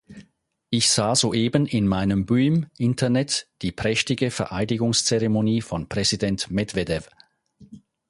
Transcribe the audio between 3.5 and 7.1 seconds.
die prächtige Vereidigungszeremonie von Präsident Medwedew.